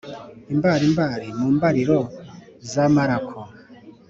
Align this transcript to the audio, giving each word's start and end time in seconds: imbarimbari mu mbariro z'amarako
imbarimbari 0.53 1.27
mu 1.39 1.47
mbariro 1.55 1.99
z'amarako 2.71 3.39